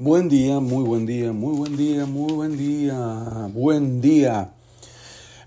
Buen 0.00 0.28
día, 0.28 0.60
muy 0.60 0.84
buen 0.84 1.06
día, 1.06 1.32
muy 1.32 1.56
buen 1.56 1.76
día, 1.76 2.06
muy 2.06 2.32
buen 2.32 2.56
día, 2.56 3.50
buen 3.52 4.00
día. 4.00 4.52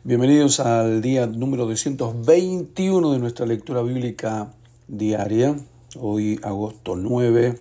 Bienvenidos 0.03 0.59
al 0.59 1.01
día 1.01 1.25
número 1.25 1.65
221 1.65 3.13
de 3.13 3.19
nuestra 3.19 3.45
lectura 3.45 3.81
bíblica 3.81 4.53
diaria, 4.89 5.55
hoy 5.97 6.37
agosto 6.43 6.97
9. 6.97 7.57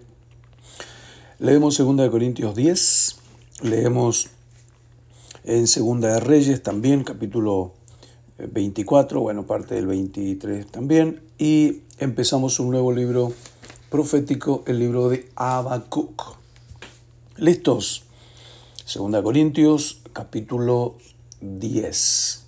Leemos 1.39 1.79
2 1.79 2.11
Corintios 2.11 2.57
10, 2.57 3.19
leemos 3.63 4.31
en 5.45 5.67
2 5.67 6.01
de 6.01 6.19
Reyes 6.19 6.61
también, 6.61 7.05
capítulo 7.05 7.73
24, 8.37 9.21
bueno, 9.21 9.47
parte 9.47 9.77
del 9.77 9.87
23 9.87 10.67
también, 10.67 11.23
y 11.39 11.83
empezamos 12.01 12.59
un 12.59 12.73
nuevo 12.73 12.91
libro 12.93 13.33
profético, 13.91 14.65
el 14.67 14.81
libro 14.81 15.09
de 15.09 15.29
Habacuc. 15.37 16.40
¿Listos? 17.41 18.03
Segunda 18.85 19.23
Corintios, 19.23 20.03
capítulo 20.13 20.99
10. 21.41 22.45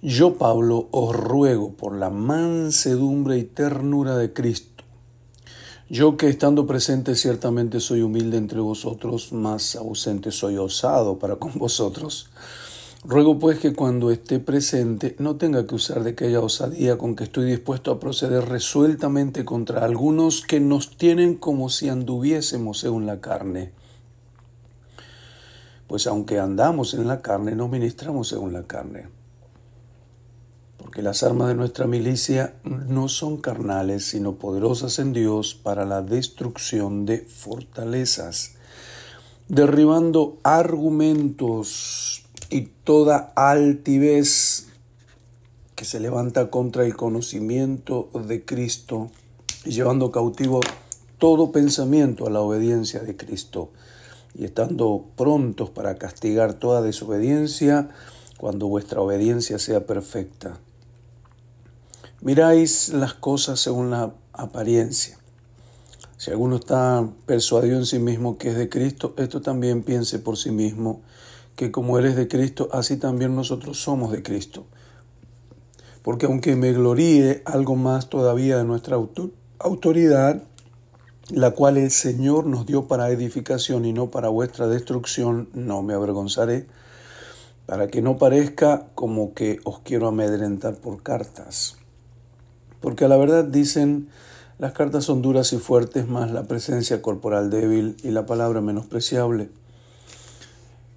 Yo, 0.00 0.38
Pablo, 0.38 0.88
os 0.92 1.14
ruego 1.14 1.74
por 1.74 1.94
la 1.94 2.08
mansedumbre 2.08 3.36
y 3.36 3.44
ternura 3.44 4.16
de 4.16 4.32
Cristo. 4.32 4.82
Yo 5.90 6.16
que 6.16 6.30
estando 6.30 6.66
presente 6.66 7.16
ciertamente 7.16 7.80
soy 7.80 8.00
humilde 8.00 8.38
entre 8.38 8.60
vosotros, 8.60 9.30
más 9.30 9.76
ausente 9.76 10.32
soy 10.32 10.56
osado 10.56 11.18
para 11.18 11.36
con 11.36 11.52
vosotros. 11.58 12.30
Ruego 13.08 13.38
pues 13.38 13.60
que 13.60 13.72
cuando 13.72 14.10
esté 14.10 14.40
presente 14.40 15.14
no 15.20 15.36
tenga 15.36 15.64
que 15.64 15.76
usar 15.76 16.02
de 16.02 16.10
aquella 16.10 16.40
osadía 16.40 16.98
con 16.98 17.14
que 17.14 17.22
estoy 17.22 17.44
dispuesto 17.44 17.92
a 17.92 18.00
proceder 18.00 18.48
resueltamente 18.48 19.44
contra 19.44 19.84
algunos 19.84 20.42
que 20.42 20.58
nos 20.58 20.96
tienen 20.96 21.36
como 21.36 21.70
si 21.70 21.88
anduviésemos 21.88 22.80
según 22.80 23.06
la 23.06 23.20
carne. 23.20 23.70
Pues 25.86 26.08
aunque 26.08 26.40
andamos 26.40 26.94
en 26.94 27.06
la 27.06 27.22
carne, 27.22 27.54
no 27.54 27.68
ministramos 27.68 28.26
según 28.26 28.52
la 28.52 28.64
carne. 28.64 29.06
Porque 30.76 31.00
las 31.00 31.22
armas 31.22 31.46
de 31.46 31.54
nuestra 31.54 31.86
milicia 31.86 32.56
no 32.64 33.08
son 33.08 33.36
carnales, 33.36 34.04
sino 34.04 34.34
poderosas 34.34 34.98
en 34.98 35.12
Dios 35.12 35.54
para 35.54 35.84
la 35.84 36.02
destrucción 36.02 37.06
de 37.06 37.18
fortalezas, 37.18 38.56
derribando 39.46 40.38
argumentos 40.42 42.15
y 42.50 42.62
toda 42.84 43.32
altivez 43.34 44.68
que 45.74 45.84
se 45.84 46.00
levanta 46.00 46.50
contra 46.50 46.84
el 46.84 46.96
conocimiento 46.96 48.08
de 48.14 48.44
Cristo 48.44 49.10
llevando 49.64 50.10
cautivo 50.10 50.60
todo 51.18 51.52
pensamiento 51.52 52.26
a 52.26 52.30
la 52.30 52.40
obediencia 52.40 53.00
de 53.00 53.16
Cristo 53.16 53.70
y 54.34 54.44
estando 54.44 55.06
prontos 55.16 55.70
para 55.70 55.96
castigar 55.96 56.54
toda 56.54 56.82
desobediencia 56.82 57.88
cuando 58.38 58.68
vuestra 58.68 59.00
obediencia 59.00 59.58
sea 59.58 59.86
perfecta. 59.86 60.58
Miráis 62.20 62.90
las 62.90 63.14
cosas 63.14 63.60
según 63.60 63.90
la 63.90 64.12
apariencia. 64.32 65.18
Si 66.18 66.30
alguno 66.30 66.56
está 66.56 67.06
persuadido 67.26 67.76
en 67.76 67.86
sí 67.86 67.98
mismo 67.98 68.38
que 68.38 68.50
es 68.50 68.56
de 68.56 68.68
Cristo, 68.68 69.14
esto 69.16 69.40
también 69.40 69.82
piense 69.82 70.18
por 70.18 70.36
sí 70.36 70.50
mismo 70.50 71.02
que 71.56 71.72
como 71.72 71.98
eres 71.98 72.14
de 72.16 72.28
Cristo, 72.28 72.68
así 72.72 72.98
también 72.98 73.34
nosotros 73.34 73.78
somos 73.78 74.12
de 74.12 74.22
Cristo. 74.22 74.66
Porque 76.02 76.26
aunque 76.26 76.54
me 76.54 76.72
gloríe 76.72 77.42
algo 77.46 77.74
más 77.74 78.08
todavía 78.08 78.58
de 78.58 78.64
nuestra 78.64 78.96
autoridad, 79.58 80.42
la 81.30 81.50
cual 81.52 81.78
el 81.78 81.90
Señor 81.90 82.46
nos 82.46 82.66
dio 82.66 82.86
para 82.86 83.10
edificación 83.10 83.84
y 83.84 83.92
no 83.92 84.10
para 84.10 84.28
vuestra 84.28 84.68
destrucción, 84.68 85.48
no 85.54 85.82
me 85.82 85.94
avergonzaré, 85.94 86.66
para 87.64 87.88
que 87.88 88.02
no 88.02 88.18
parezca 88.18 88.86
como 88.94 89.34
que 89.34 89.58
os 89.64 89.80
quiero 89.80 90.06
amedrentar 90.06 90.76
por 90.76 91.02
cartas. 91.02 91.78
Porque 92.80 93.06
a 93.06 93.08
la 93.08 93.16
verdad 93.16 93.44
dicen, 93.44 94.08
las 94.58 94.72
cartas 94.72 95.04
son 95.04 95.22
duras 95.22 95.52
y 95.52 95.58
fuertes, 95.58 96.06
más 96.06 96.30
la 96.30 96.44
presencia 96.44 97.02
corporal 97.02 97.50
débil 97.50 97.96
y 98.04 98.10
la 98.10 98.26
palabra 98.26 98.60
menospreciable. 98.60 99.48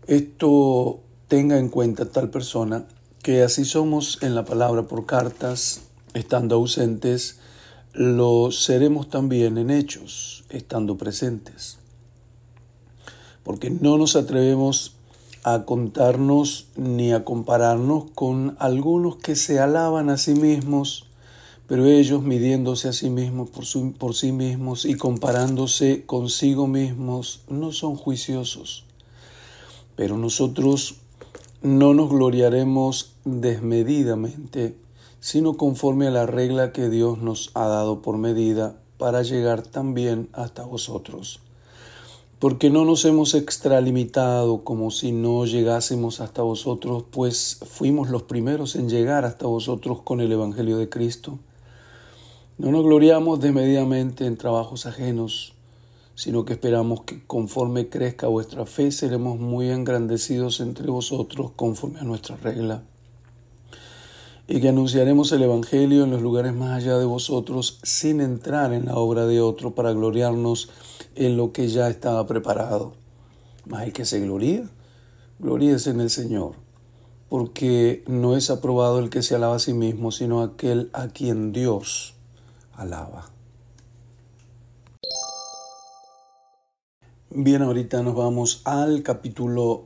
Esto 0.10 1.02
tenga 1.28 1.60
en 1.60 1.70
cuenta 1.70 2.06
tal 2.06 2.32
persona 2.32 2.88
que 3.22 3.44
así 3.44 3.64
somos 3.64 4.18
en 4.24 4.34
la 4.34 4.44
palabra 4.44 4.82
por 4.82 5.06
cartas, 5.06 5.82
estando 6.16 6.56
ausentes, 6.56 7.38
lo 7.94 8.50
seremos 8.50 9.12
también 9.12 9.60
en 9.60 9.70
hechos, 9.70 10.46
estando 10.50 10.98
presentes. 10.98 11.78
Porque 13.44 13.70
no 13.70 14.00
nos 14.00 14.16
atrevemos 14.16 14.96
a 15.44 15.66
contarnos 15.66 16.70
ni 16.76 17.12
a 17.12 17.24
compararnos 17.24 18.06
con 18.16 18.56
algunos 18.58 19.18
que 19.18 19.36
se 19.36 19.60
alaban 19.60 20.10
a 20.10 20.18
sí 20.18 20.34
mismos, 20.34 21.06
pero 21.68 21.86
ellos 21.86 22.24
midiéndose 22.24 22.88
a 22.88 22.94
sí 22.94 23.12
mismos 23.12 23.52
por, 23.52 23.64
por 23.94 24.16
sí 24.16 24.32
mismos 24.32 24.86
y 24.86 24.96
comparándose 24.96 26.04
consigo 26.08 26.66
mismos, 26.66 27.42
no 27.48 27.72
son 27.72 27.96
juiciosos 27.96 28.89
pero 30.00 30.18
nosotros 30.18 30.96
no 31.62 31.94
nos 31.94 32.10
gloriaremos 32.10 33.16
desmedidamente, 33.26 34.78
sino 35.20 35.58
conforme 35.58 36.08
a 36.08 36.12
la 36.12 36.26
regla 36.26 36.72
que 36.72 36.88
Dios 36.88 37.18
nos 37.18 37.52
ha 37.54 37.68
dado 37.68 38.02
por 38.02 38.18
medida 38.18 38.78
para 38.98 39.24
llegar 39.24 39.62
también 39.62 40.30
hasta 40.32 40.64
vosotros. 40.64 41.42
Porque 42.40 42.70
no 42.70 42.86
nos 42.86 43.04
hemos 43.04 43.34
extralimitado 43.34 44.64
como 44.64 44.90
si 44.90 45.12
no 45.12 45.46
llegásemos 45.46 46.22
hasta 46.22 46.44
vosotros, 46.44 47.04
pues 47.12 47.60
fuimos 47.70 48.10
los 48.10 48.24
primeros 48.24 48.78
en 48.78 48.88
llegar 48.88 49.26
hasta 49.26 49.48
vosotros 49.48 50.02
con 50.02 50.22
el 50.22 50.32
Evangelio 50.32 50.78
de 50.78 50.88
Cristo. 50.88 51.40
No 52.58 52.72
nos 52.72 52.86
gloriamos 52.86 53.42
desmedidamente 53.42 54.26
en 54.28 54.38
trabajos 54.38 54.86
ajenos, 54.86 55.56
sino 56.20 56.44
que 56.44 56.52
esperamos 56.52 57.04
que 57.04 57.24
conforme 57.26 57.88
crezca 57.88 58.28
vuestra 58.28 58.66
fe 58.66 58.92
seremos 58.92 59.40
muy 59.40 59.70
engrandecidos 59.70 60.60
entre 60.60 60.92
vosotros 60.92 61.52
conforme 61.56 62.02
a 62.02 62.04
nuestra 62.04 62.36
regla, 62.36 62.84
y 64.46 64.60
que 64.60 64.68
anunciaremos 64.68 65.32
el 65.32 65.44
Evangelio 65.44 66.04
en 66.04 66.12
los 66.12 66.22
lugares 66.22 66.54
más 66.54 66.72
allá 66.72 66.98
de 66.98 67.06
vosotros 67.06 67.80
sin 67.84 68.20
entrar 68.20 68.74
en 68.74 68.88
la 68.88 68.98
obra 68.98 69.28
de 69.28 69.40
otro 69.40 69.76
para 69.76 69.94
gloriarnos 69.94 70.70
en 71.16 71.38
lo 71.38 71.54
que 71.54 71.70
ya 71.70 71.88
estaba 71.88 72.28
preparado. 72.28 72.92
Mas 73.66 73.84
hay 73.84 73.94
que 73.94 74.04
se 74.04 74.20
gloría, 74.20 74.70
gloríese 75.40 75.92
en 75.92 76.02
el 76.02 76.10
Señor, 76.10 76.56
porque 77.30 78.04
no 78.08 78.36
es 78.36 78.50
aprobado 78.50 79.00
el 79.00 79.10
que 79.10 79.22
se 79.22 79.36
alaba 79.36 79.56
a 79.56 79.60
sí 79.60 79.72
mismo, 79.72 80.12
sino 80.12 80.42
aquel 80.42 80.90
a 80.92 81.08
quien 81.08 81.54
Dios 81.54 82.16
alaba. 82.74 83.39
Bien, 87.32 87.62
ahorita 87.62 88.02
nos 88.02 88.16
vamos 88.16 88.64
al 88.66 89.04
capítulo 89.04 89.84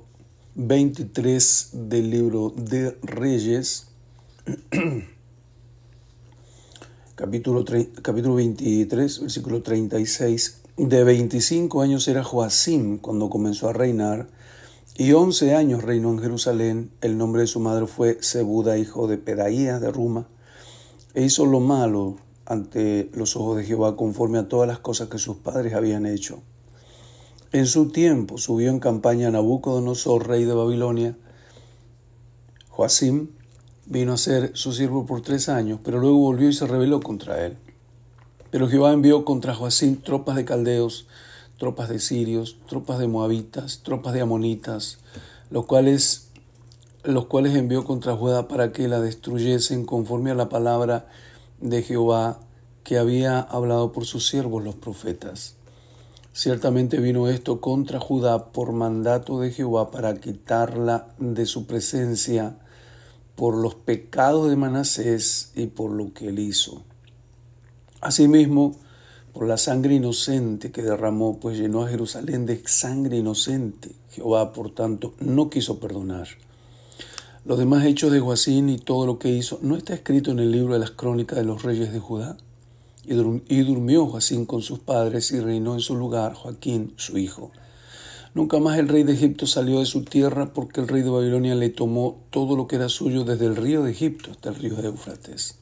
23 0.56 1.72
del 1.74 2.10
libro 2.10 2.54
de 2.56 2.98
Reyes. 3.02 3.90
capítulo, 7.16 7.66
capítulo 8.02 8.36
23, 8.36 9.20
versículo 9.20 9.62
36. 9.62 10.62
De 10.78 11.04
25 11.04 11.82
años 11.82 12.08
era 12.08 12.24
Joacim 12.24 12.98
cuando 12.98 13.30
comenzó 13.30 13.68
a 13.68 13.74
reinar, 13.74 14.30
y 14.96 15.12
11 15.12 15.54
años 15.54 15.84
reinó 15.84 16.12
en 16.12 16.20
Jerusalén. 16.20 16.92
El 17.02 17.18
nombre 17.18 17.42
de 17.42 17.48
su 17.48 17.60
madre 17.60 17.88
fue 17.88 18.20
Sebuda, 18.22 18.78
hijo 18.78 19.10
de 19.10 19.18
Pedaías 19.18 19.82
de 19.82 19.92
Ruma, 19.92 20.30
e 21.14 21.26
hizo 21.26 21.46
lo 21.46 21.60
malo 21.60 22.16
ante 22.46 23.10
los 23.14 23.36
ojos 23.36 23.58
de 23.58 23.66
Jehová 23.66 23.98
conforme 23.98 24.38
a 24.38 24.48
todas 24.48 24.66
las 24.66 24.80
cosas 24.80 25.10
que 25.10 25.18
sus 25.18 25.36
padres 25.36 25.74
habían 25.74 26.06
hecho. 26.06 26.42
En 27.54 27.68
su 27.68 27.90
tiempo 27.90 28.40
subió 28.40 28.72
en 28.72 28.80
campaña 28.80 29.30
Nabucodonosor, 29.30 30.28
rey 30.28 30.44
de 30.44 30.56
Babilonia. 30.56 31.16
Joacim 32.70 33.28
vino 33.86 34.14
a 34.14 34.18
ser 34.18 34.58
su 34.58 34.74
siervo 34.74 35.06
por 35.06 35.22
tres 35.22 35.50
años, 35.50 35.80
pero 35.84 36.00
luego 36.00 36.18
volvió 36.18 36.50
y 36.50 36.54
se 36.54 36.66
rebeló 36.66 37.00
contra 37.00 37.46
él. 37.46 37.58
Pero 38.50 38.68
Jehová 38.68 38.92
envió 38.92 39.24
contra 39.24 39.54
Joacim 39.54 40.02
tropas 40.02 40.36
de 40.36 40.46
caldeos, 40.46 41.06
tropas 41.60 41.90
de 41.90 42.00
sirios, 42.00 42.58
tropas 42.68 42.98
de 42.98 43.08
moabitas, 43.08 43.82
tropas 43.84 44.16
de 44.16 44.22
amonitas, 44.22 44.98
los 45.52 45.68
cuales, 45.68 46.30
los 47.04 47.28
cuales 47.28 47.54
envió 47.54 47.84
contra 47.84 48.18
Judá 48.18 48.48
para 48.48 48.72
que 48.72 48.88
la 48.88 49.00
destruyesen 49.00 49.86
conforme 49.86 50.32
a 50.32 50.36
la 50.36 50.50
palabra 50.50 51.08
de 51.62 51.84
Jehová 51.84 52.40
que 52.84 52.98
había 52.98 53.42
hablado 53.42 53.92
por 53.92 54.06
sus 54.06 54.28
siervos 54.28 54.64
los 54.64 54.74
profetas. 54.74 55.56
Ciertamente 56.36 57.00
vino 57.00 57.28
esto 57.28 57.62
contra 57.62 58.00
Judá 58.00 58.52
por 58.52 58.72
mandato 58.72 59.40
de 59.40 59.52
Jehová 59.52 59.92
para 59.92 60.16
quitarla 60.16 61.14
de 61.20 61.46
su 61.46 61.68
presencia 61.68 62.58
por 63.36 63.56
los 63.56 63.76
pecados 63.76 64.50
de 64.50 64.56
Manasés 64.56 65.52
y 65.56 65.68
por 65.68 65.92
lo 65.92 66.12
que 66.12 66.30
él 66.30 66.40
hizo. 66.40 66.82
Asimismo, 68.02 68.76
por 69.32 69.48
la 69.48 69.58
sangre 69.58 69.94
inocente 69.94 70.72
que 70.72 70.82
derramó, 70.82 71.40
pues 71.40 71.58
llenó 71.58 71.84
a 71.84 71.90
Jerusalén 71.90 72.48
de 72.48 72.64
sangre 72.66 73.18
inocente. 73.18 73.92
Jehová, 74.10 74.54
por 74.54 74.74
tanto, 74.74 75.14
no 75.20 75.52
quiso 75.52 75.80
perdonar. 75.80 76.28
Los 77.46 77.60
demás 77.60 77.86
hechos 77.86 78.12
de 78.12 78.20
Joacín 78.20 78.70
y 78.70 78.80
todo 78.80 79.06
lo 79.06 79.20
que 79.20 79.30
hizo 79.30 79.60
no 79.62 79.76
está 79.76 79.94
escrito 79.94 80.32
en 80.32 80.40
el 80.40 80.52
libro 80.52 80.74
de 80.74 80.80
las 80.80 80.92
crónicas 80.92 81.38
de 81.38 81.46
los 81.46 81.62
reyes 81.62 81.94
de 81.94 82.00
Judá. 82.00 82.38
Y 83.06 83.62
durmió 83.64 84.06
Joacín 84.08 84.46
con 84.46 84.62
sus 84.62 84.80
padres 84.80 85.32
y 85.32 85.40
reinó 85.40 85.74
en 85.74 85.82
su 85.82 85.96
lugar 85.96 86.34
Joaquín, 86.34 86.94
su 86.96 87.18
hijo. 87.18 87.52
Nunca 88.34 88.60
más 88.60 88.80
el 88.80 88.88
rey 88.88 89.04
de 89.04 89.14
Egipto 89.14 89.46
salió 89.46 89.80
de 89.80 89.86
su 89.86 90.04
tierra 90.04 90.54
porque 90.54 90.82
el 90.82 90.88
rey 90.88 91.04
de 91.04 91.10
Babilonia 91.10 91.54
le 91.54 91.70
tomó 91.70 92.24
todo 92.32 92.56
lo 92.56 92.68
que 92.68 92.78
era 92.78 92.90
suyo 92.90 93.24
desde 93.26 93.46
el 93.46 93.56
río 93.56 93.84
de 93.84 93.92
Egipto 93.92 94.32
hasta 94.32 94.50
el 94.50 94.56
río 94.56 94.76
de 94.76 94.88
Éufrates. 94.88 95.60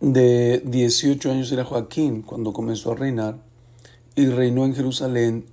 De 0.00 0.60
18 0.64 1.30
años 1.30 1.52
era 1.52 1.64
Joaquín 1.64 2.22
cuando 2.22 2.52
comenzó 2.52 2.90
a 2.90 2.96
reinar 2.96 3.38
y 4.16 4.26
reinó 4.26 4.64
en 4.64 4.74
Jerusalén 4.74 5.46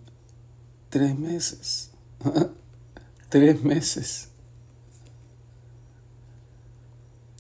tres 0.90 1.18
meses. 1.18 1.92
tres 3.30 3.64
meses. 3.64 4.30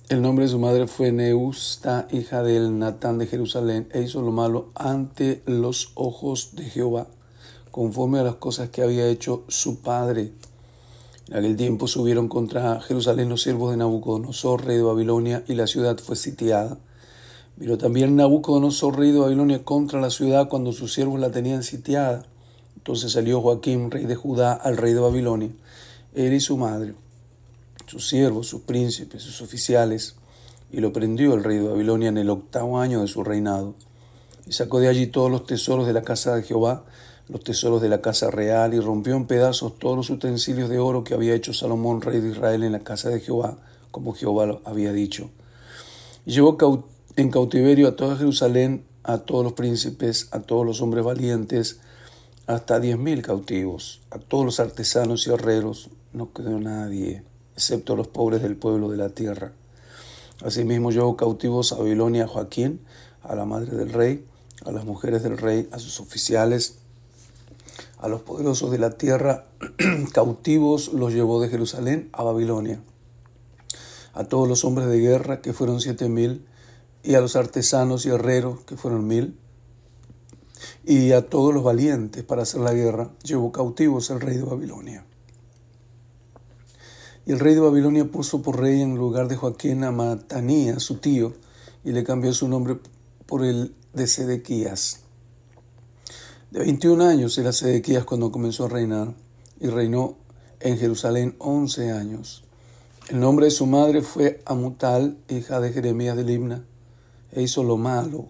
El 0.09 0.23
nombre 0.23 0.45
de 0.45 0.50
su 0.50 0.57
madre 0.57 0.88
fue 0.88 1.11
Neusta, 1.11 2.07
hija 2.09 2.41
del 2.41 2.79
Natán 2.79 3.19
de 3.19 3.27
Jerusalén, 3.27 3.88
e 3.94 4.01
hizo 4.01 4.23
lo 4.23 4.31
malo 4.31 4.71
ante 4.73 5.44
los 5.45 5.91
ojos 5.94 6.56
de 6.56 6.63
Jehová, 6.63 7.06
conforme 7.69 8.17
a 8.17 8.23
las 8.23 8.33
cosas 8.33 8.69
que 8.69 8.81
había 8.81 9.07
hecho 9.07 9.44
su 9.50 9.81
padre. 9.81 10.31
En 11.27 11.38
aquel 11.38 11.56
tiempo 11.56 11.88
subieron 11.88 12.27
contra 12.27 12.81
Jerusalén 12.81 13.29
los 13.29 13.44
siervos 13.44 13.69
de 13.69 13.77
Nabucodonosor, 13.77 14.65
rey 14.65 14.77
de 14.77 14.81
Babilonia, 14.81 15.44
y 15.47 15.53
la 15.53 15.67
ciudad 15.67 16.00
fue 16.00 16.15
sitiada. 16.15 16.79
Vino 17.56 17.77
también 17.77 18.15
Nabucodonosor, 18.15 18.97
rey 18.97 19.11
de 19.11 19.19
Babilonia, 19.19 19.63
contra 19.63 20.01
la 20.01 20.09
ciudad 20.09 20.50
cuando 20.50 20.73
sus 20.73 20.91
siervos 20.91 21.19
la 21.19 21.29
tenían 21.29 21.61
sitiada. 21.61 22.25
Entonces 22.77 23.11
salió 23.11 23.41
Joaquín, 23.41 23.91
rey 23.91 24.07
de 24.07 24.15
Judá, 24.15 24.53
al 24.53 24.77
rey 24.77 24.94
de 24.94 25.01
Babilonia, 25.01 25.51
él 26.15 26.33
y 26.33 26.39
su 26.39 26.57
madre, 26.57 26.95
sus 27.89 28.07
siervos, 28.07 28.47
sus 28.47 28.62
príncipes, 28.62 29.24
sus 29.24 29.41
oficiales, 29.41 30.15
y 30.71 30.80
lo 30.80 30.94
prendió 30.94 31.33
el 31.33 31.44
rey 31.44 31.57
de 31.57 31.68
Babilonia 31.68 32.09
en 32.09 32.19
el 32.19 32.30
octavo 32.30 32.80
año 32.80 33.01
de 33.01 33.07
su 33.07 33.24
reinado. 33.24 33.74
Y 34.45 34.51
sacó 34.51 34.80
de 34.80 34.89
allí 34.89 35.07
todos 35.07 35.31
los 35.31 35.47
tesoros 35.47 35.88
de 35.88 35.94
la 35.94 36.03
casa 36.03 36.36
de 36.36 36.44
Jehová, 36.44 36.86
los 37.27 37.44
tesoros 37.44 37.81
de 37.81 37.89
la 37.89 38.01
casa 38.01 38.30
real, 38.30 38.75
y 38.75 38.80
rompió 38.80 39.15
en 39.15 39.25
pedazos 39.25 39.80
todos 39.80 39.97
los 39.97 40.09
utensilios 40.12 40.69
de 40.69 40.77
oro 40.77 41.03
que 41.03 41.15
había 41.15 41.33
hecho 41.33 41.51
Salomón, 41.51 42.01
rey 42.01 42.19
de 42.19 42.30
Israel, 42.30 42.63
en 42.63 42.74
la 42.74 42.81
casa 42.81 43.09
de 43.09 43.21
Jehová, 43.21 43.57
como 43.89 44.13
Jehová 44.13 44.45
lo 44.45 44.62
había 44.65 44.94
dicho. 44.94 45.31
Y 46.27 46.33
llevó 46.33 46.57
en 47.15 47.31
cautiverio 47.31 47.88
a 47.88 47.95
toda 47.95 48.18
Jerusalén, 48.18 48.85
a 49.01 49.18
todos 49.18 49.44
los 49.44 49.53
príncipes, 49.53 50.27
a 50.31 50.42
todos 50.42 50.63
los 50.63 50.80
hombres 50.81 51.03
valientes, 51.03 51.80
hasta 52.45 52.80
diez 52.80 53.00
mil 53.00 53.24
cautivos, 53.24 54.01
a 54.12 54.19
todos 54.19 54.45
los 54.45 54.59
artesanos 54.59 55.25
y 55.25 55.31
herreros, 55.31 55.89
no 56.13 56.33
quedó 56.33 56.59
nadie, 56.59 57.24
excepto 57.59 57.97
los 57.97 58.07
pobres 58.07 58.41
del 58.41 58.56
pueblo 58.56 58.89
de 58.89 58.95
la 58.95 59.09
tierra. 59.09 59.51
Asimismo 60.41 60.91
llevó 60.91 61.17
cautivos 61.17 61.73
a 61.73 61.75
Babilonia 61.75 62.23
a 62.23 62.27
Joaquín, 62.27 62.79
a 63.21 63.35
la 63.35 63.44
madre 63.44 63.75
del 63.75 63.91
rey, 63.91 64.25
a 64.65 64.71
las 64.71 64.85
mujeres 64.85 65.23
del 65.23 65.38
rey, 65.38 65.67
a 65.73 65.77
sus 65.77 66.00
oficiales, 66.00 66.77
a 67.97 68.07
los 68.07 68.21
poderosos 68.21 68.71
de 68.71 68.77
la 68.77 68.91
tierra, 68.91 69.47
cautivos 70.13 70.94
los 70.94 71.11
llevó 71.13 71.41
de 71.41 71.50
Jerusalén 71.50 72.07
a 72.13 72.23
Babilonia. 72.23 72.81
A 74.13 74.23
todos 74.23 74.47
los 74.47 74.63
hombres 74.63 74.88
de 74.88 75.00
guerra, 75.00 75.41
que 75.41 75.51
fueron 75.51 75.81
siete 75.81 76.07
mil, 76.07 76.45
y 77.03 77.15
a 77.15 77.19
los 77.19 77.35
artesanos 77.35 78.06
y 78.06 78.09
herreros, 78.09 78.61
que 78.61 78.77
fueron 78.77 79.06
mil, 79.06 79.38
y 80.85 81.11
a 81.11 81.27
todos 81.27 81.53
los 81.53 81.63
valientes 81.63 82.23
para 82.23 82.44
hacer 82.44 82.61
la 82.61 82.73
guerra, 82.73 83.09
llevó 83.23 83.51
cautivos 83.51 84.09
el 84.11 84.21
rey 84.21 84.38
de 84.38 84.44
Babilonia. 84.44 85.06
Y 87.30 87.31
el 87.31 87.40
rey 87.40 87.54
de 87.54 87.60
Babilonia 87.60 88.06
puso 88.06 88.42
por 88.42 88.60
rey 88.60 88.81
en 88.81 88.96
lugar 88.96 89.28
de 89.28 89.36
Joaquín 89.36 89.84
a 89.84 89.92
Matanía, 89.92 90.80
su 90.80 90.96
tío, 90.96 91.34
y 91.86 91.92
le 91.92 92.04
cambió 92.04 92.34
su 92.34 92.48
nombre 92.48 92.80
por 93.28 93.46
el 93.46 93.76
de 93.94 94.08
Sedequías. 94.08 95.02
De 96.50 96.62
21 96.62 97.06
años 97.06 97.38
era 97.38 97.52
Sedequías 97.52 98.04
cuando 98.04 98.31
comenzó 98.31 98.66
a 98.66 98.70
reinar, 98.70 99.14
y 99.60 99.68
reinó 99.68 100.16
en 100.60 100.80
Jerusalén 100.80 101.36
11 101.38 101.92
años. 101.92 102.46
El 103.10 103.20
nombre 103.20 103.46
de 103.46 103.52
su 103.52 103.68
madre 103.68 104.02
fue 104.02 104.42
Amutal, 104.48 105.20
hija 105.30 105.60
de 105.60 105.72
Jeremías 105.72 106.18
de 106.18 106.24
Libna 106.24 106.66
e 107.31 107.44
hizo 107.44 107.64
lo 107.64 107.78
malo 107.78 108.26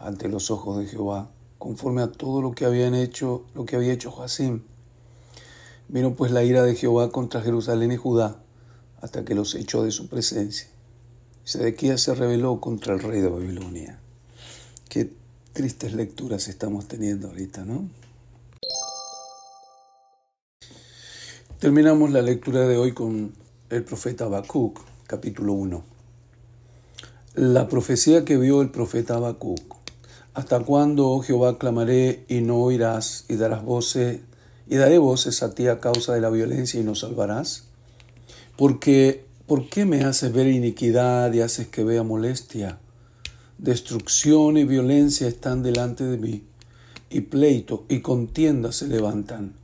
ante 0.00 0.28
los 0.28 0.50
ojos 0.50 0.78
de 0.80 0.86
Jehová, 0.86 1.30
conforme 1.58 2.02
a 2.02 2.10
todo 2.10 2.42
lo 2.42 2.50
que 2.50 2.64
habían 2.64 2.96
hecho, 2.96 3.44
lo 3.54 3.64
que 3.64 3.76
había 3.76 3.92
hecho 3.92 4.10
Joacim. 4.10 4.62
Vino 5.88 6.14
pues 6.14 6.32
la 6.32 6.42
ira 6.42 6.62
de 6.62 6.74
Jehová 6.74 7.10
contra 7.10 7.42
Jerusalén 7.42 7.92
y 7.92 7.96
Judá, 7.96 8.42
hasta 9.00 9.24
que 9.24 9.34
los 9.34 9.54
echó 9.54 9.84
de 9.84 9.92
su 9.92 10.08
presencia. 10.08 10.68
Y 11.44 11.98
se 11.98 12.14
rebeló 12.14 12.60
contra 12.60 12.94
el 12.94 13.00
rey 13.00 13.20
de 13.20 13.28
Babilonia. 13.28 14.00
Qué 14.88 15.12
tristes 15.52 15.92
lecturas 15.92 16.48
estamos 16.48 16.88
teniendo 16.88 17.28
ahorita, 17.28 17.64
¿no? 17.64 17.88
Terminamos 21.60 22.10
la 22.10 22.20
lectura 22.20 22.66
de 22.66 22.76
hoy 22.76 22.92
con 22.92 23.32
el 23.70 23.84
profeta 23.84 24.24
Habacuc, 24.24 24.80
capítulo 25.06 25.52
1. 25.52 25.84
La 27.36 27.68
profecía 27.68 28.24
que 28.24 28.36
vio 28.36 28.60
el 28.60 28.70
profeta 28.70 29.14
Habacuc. 29.14 29.76
¿Hasta 30.34 30.60
cuándo, 30.60 31.08
oh 31.08 31.22
Jehová, 31.22 31.58
clamaré 31.58 32.24
y 32.28 32.40
no 32.40 32.58
oirás, 32.58 33.24
y 33.28 33.36
darás 33.36 33.64
voces, 33.64 34.20
y 34.68 34.76
daré 34.76 34.98
voces 34.98 35.42
a 35.42 35.54
ti 35.54 35.68
a 35.68 35.80
causa 35.80 36.14
de 36.14 36.20
la 36.20 36.30
violencia 36.30 36.80
y 36.80 36.84
no 36.84 36.94
salvarás? 36.94 37.64
Porque, 38.56 39.24
¿por 39.46 39.68
qué 39.68 39.84
me 39.84 40.04
haces 40.04 40.32
ver 40.32 40.48
iniquidad 40.48 41.32
y 41.32 41.40
haces 41.40 41.68
que 41.68 41.84
vea 41.84 42.02
molestia? 42.02 42.78
Destrucción 43.58 44.56
y 44.56 44.64
violencia 44.64 45.28
están 45.28 45.62
delante 45.62 46.04
de 46.04 46.18
mí, 46.18 46.44
y 47.10 47.22
pleito 47.22 47.84
y 47.88 48.00
contienda 48.00 48.72
se 48.72 48.88
levantan 48.88 49.54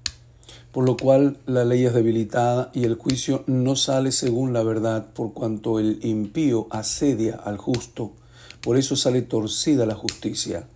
por 0.72 0.86
lo 0.86 0.96
cual 0.96 1.36
la 1.46 1.64
ley 1.64 1.84
es 1.84 1.92
debilitada 1.92 2.70
y 2.72 2.84
el 2.84 2.94
juicio 2.94 3.44
no 3.46 3.76
sale 3.76 4.10
según 4.10 4.54
la 4.54 4.62
verdad, 4.62 5.12
por 5.12 5.34
cuanto 5.34 5.78
el 5.78 5.98
impío 6.02 6.66
asedia 6.70 7.36
al 7.36 7.58
justo, 7.58 8.12
por 8.62 8.78
eso 8.78 8.96
sale 8.96 9.20
torcida 9.20 9.84
la 9.84 9.94
justicia. 9.94 10.66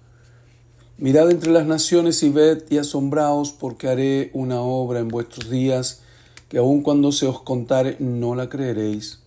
Mirad 0.99 1.31
entre 1.31 1.53
las 1.53 1.67
naciones 1.67 2.23
y 2.23 2.31
ved 2.31 2.65
y 2.71 2.79
asombraos, 2.79 3.53
porque 3.53 3.88
haré 3.88 4.31
una 4.33 4.61
obra 4.61 5.00
en 5.00 5.09
vuestros 5.09 5.50
días, 5.50 6.00
que 6.49 6.59
aun 6.59 6.83
cuando 6.83 7.12
se 7.12 7.26
os 7.26 7.43
contare 7.43 7.97
no 7.99 8.35
la 8.35 8.49
creeréis. 8.49 9.21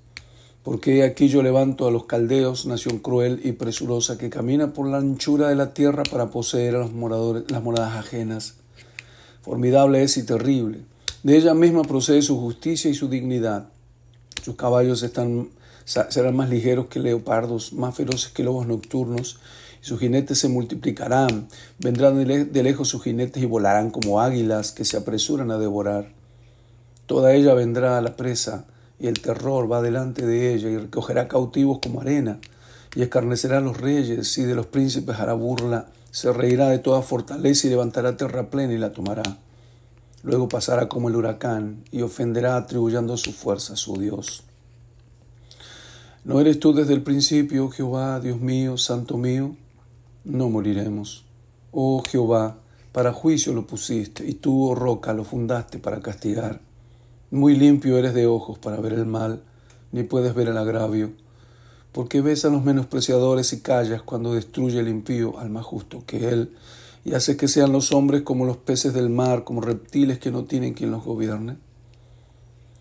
Porque 0.64 1.04
aquí 1.04 1.28
yo 1.28 1.44
levanto 1.44 1.88
a 1.88 1.92
los 1.92 2.06
caldeos, 2.06 2.66
nación 2.66 3.00
cruel 3.00 3.40
y 3.44 3.52
presurosa, 3.52 4.18
que 4.18 4.30
camina 4.30 4.74
por 4.74 4.88
la 4.88 4.98
anchura 4.98 5.50
de 5.50 5.56
la 5.56 5.74
tierra 5.74 6.04
para 6.04 6.32
poseer 6.32 6.76
a 6.76 6.80
los 6.80 6.94
moradores, 6.94 7.50
las 7.50 7.64
moradas 7.64 7.96
ajenas 7.96 8.56
Formidable 9.42 10.04
es 10.04 10.18
y 10.18 10.26
terrible. 10.26 10.80
De 11.24 11.38
ella 11.38 11.54
misma 11.54 11.84
procede 11.84 12.22
su 12.22 12.40
justicia 12.40 12.92
y 12.92 12.94
su 12.94 13.08
dignidad. 13.08 13.70
Sus 14.44 14.56
caballos 14.56 15.02
están, 15.02 15.50
serán 16.10 16.36
más 16.36 16.50
ligeros 16.50 16.88
que 16.88 17.00
leopardos, 17.00 17.74
más 17.74 17.96
feroces 17.96 18.31
que 18.31 18.43
lobos 18.43 18.67
nocturnos, 18.67 19.39
y 19.81 19.86
sus 19.86 20.00
jinetes 20.00 20.39
se 20.39 20.50
multiplicarán. 20.50 21.48
Vendrán 21.79 22.24
de 22.25 22.63
lejos 22.63 22.89
sus 22.89 23.03
jinetes 23.03 23.41
y 23.41 23.46
volarán 23.46 23.89
como 23.91 24.22
águilas 24.22 24.72
que 24.72 24.86
se 24.86 24.98
apresuran 24.98 25.51
a 25.51 25.58
devorar. 25.58 26.12
Toda 27.05 27.34
ella 27.34 27.53
vendrá 27.53 27.98
a 27.98 28.01
la 28.01 28.15
presa, 28.15 28.65
y 29.00 29.08
el 29.08 29.19
terror 29.19 29.72
va 29.72 29.81
delante 29.81 30.25
de 30.25 30.53
ella, 30.53 30.69
y 30.69 30.77
recogerá 30.77 31.27
cautivos 31.27 31.79
como 31.79 32.01
arena, 32.01 32.39
y 32.96 33.01
escarnecerá 33.01 33.58
a 33.58 33.62
los 33.62 33.77
reyes, 33.77 34.38
y 34.38 34.43
de 34.43 34.55
los 34.55 34.67
príncipes 34.67 35.17
hará 35.17 35.34
burla 35.34 35.88
se 36.12 36.34
reirá 36.34 36.69
de 36.69 36.79
toda 36.79 37.01
fortaleza 37.01 37.67
y 37.67 37.69
levantará 37.69 38.17
tierra 38.17 38.50
plena 38.50 38.74
y 38.74 38.77
la 38.77 38.93
tomará. 38.93 39.24
Luego 40.24 40.50
pasará 40.50 40.89
como 40.89 41.10
el 41.10 41.15
huracán 41.15 41.84
y 41.91 42.01
ofenderá 42.01 42.58
atribuyendo 42.58 43.15
su 43.15 43.31
fuerza 43.31 43.74
a 43.74 43.77
su 43.77 43.98
Dios. 43.98 44.43
¿No 46.24 46.40
eres 46.40 46.60
tú 46.60 46.74
desde 46.74 46.94
el 46.94 47.04
principio, 47.04 47.70
Jehová, 47.70 48.20
Dios 48.20 48.40
mío, 48.40 48.78
Santo 48.78 49.18
mío? 49.18 49.56
No 50.24 50.50
moriremos. 50.50 51.26
Oh 51.72 52.04
Jehová, 52.08 52.58
para 52.92 53.14
juicio 53.14 53.54
lo 53.54 53.66
pusiste, 53.66 54.28
y 54.28 54.34
tú, 54.34 54.70
oh 54.70 54.76
roca, 54.76 55.14
lo 55.14 55.24
fundaste 55.24 55.80
para 55.80 56.02
castigar. 56.02 56.62
Muy 57.32 57.56
limpio 57.56 57.98
eres 57.98 58.14
de 58.14 58.28
ojos 58.28 58.58
para 58.58 58.78
ver 58.78 58.94
el 58.94 59.06
mal, 59.06 59.44
ni 59.92 60.04
puedes 60.04 60.34
ver 60.36 60.50
el 60.50 60.58
agravio 60.58 61.12
porque 61.92 62.22
ves 62.22 62.46
a 62.46 62.50
los 62.50 62.64
menospreciadores 62.64 63.52
y 63.54 63.62
callas 63.62 64.02
cuando 64.02 64.34
destruye 64.34 64.80
el 64.80 64.88
impío 64.88 65.40
al 65.40 65.50
más 65.50 65.66
justo 65.66 66.04
que 66.06 66.30
él, 66.30 66.56
y 67.04 67.14
hace 67.14 67.38
que 67.38 67.48
sean 67.48 67.72
los 67.72 67.92
hombres 67.92 68.22
como 68.22 68.46
los 68.46 68.58
peces 68.58 68.94
del 68.94 69.10
mar, 69.10 69.44
como 69.44 69.62
reptiles 69.62 70.20
que 70.20 70.32
no 70.32 70.44
tienen 70.44 70.74
quien 70.74 70.92
los 70.92 71.04
gobierne. 71.04 71.58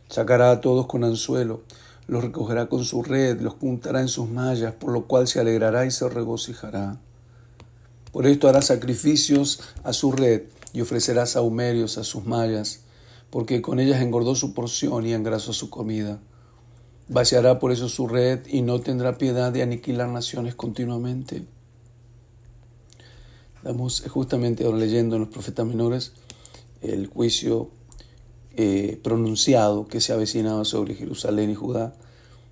Sacará 0.08 0.50
a 0.50 0.60
todos 0.60 0.86
con 0.86 1.04
anzuelo, 1.04 1.62
los 2.08 2.24
recogerá 2.24 2.68
con 2.68 2.84
su 2.84 3.02
red, 3.02 3.40
los 3.40 3.54
juntará 3.54 4.00
en 4.00 4.08
sus 4.08 4.28
mallas, 4.28 4.74
por 4.74 4.90
lo 4.90 5.06
cual 5.06 5.28
se 5.28 5.40
alegrará 5.40 5.84
y 5.86 5.90
se 5.90 6.08
regocijará. 6.08 6.98
Por 8.12 8.26
esto 8.26 8.48
hará 8.48 8.62
sacrificios 8.62 9.60
a 9.84 9.92
su 9.92 10.10
red 10.10 10.44
y 10.72 10.80
ofrecerá 10.80 11.26
saumerios 11.26 11.98
a 11.98 12.04
sus 12.04 12.24
mallas, 12.24 12.80
porque 13.28 13.60
con 13.60 13.78
ellas 13.78 14.00
engordó 14.00 14.34
su 14.34 14.54
porción 14.54 15.06
y 15.06 15.12
engrasó 15.12 15.52
su 15.52 15.68
comida. 15.68 16.18
Vaciará 17.08 17.58
por 17.58 17.72
eso 17.72 17.90
su 17.90 18.08
red 18.08 18.40
y 18.46 18.62
no 18.62 18.80
tendrá 18.80 19.18
piedad 19.18 19.52
de 19.52 19.62
aniquilar 19.62 20.08
naciones 20.08 20.54
continuamente. 20.54 21.44
Estamos 23.56 24.02
justamente 24.08 24.64
ahora 24.64 24.78
leyendo 24.78 25.16
en 25.16 25.22
los 25.22 25.30
profetas 25.30 25.66
menores 25.66 26.12
el 26.80 27.06
juicio 27.06 27.70
eh, 28.60 28.98
pronunciado 29.04 29.86
que 29.86 30.00
se 30.00 30.12
avecinaba 30.12 30.64
sobre 30.64 30.96
Jerusalén 30.96 31.48
y 31.48 31.54
Judá. 31.54 31.94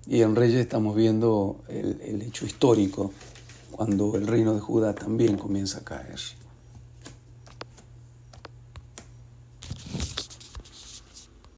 Y 0.07 0.21
en 0.21 0.37
Reyes 0.37 0.61
estamos 0.61 0.95
viendo 0.95 1.57
el, 1.67 1.99
el 2.01 2.21
hecho 2.21 2.45
histórico, 2.45 3.11
cuando 3.71 4.15
el 4.15 4.25
reino 4.25 4.53
de 4.53 4.61
Judá 4.61 4.95
también 4.95 5.35
comienza 5.35 5.79
a 5.79 5.83
caer. 5.83 6.15